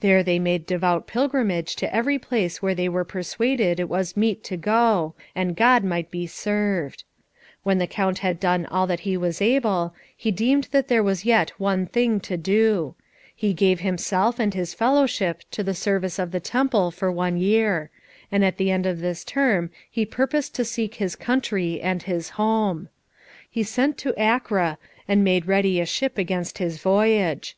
[0.00, 4.42] There they made devout pilgrimage to every place where they were persuaded it was meet
[4.44, 7.04] to go, and God might be served.
[7.64, 11.26] When the Count had done all that he was able, he deemed that there was
[11.26, 12.94] yet one thing to do.
[13.36, 17.90] He gave himself and his fellowship to the service of the Temple for one year;
[18.32, 22.30] and at the end of this term he purposed to seek his country and his
[22.40, 22.88] home.
[23.50, 27.54] He sent to Acre, and made ready a ship against his voyage.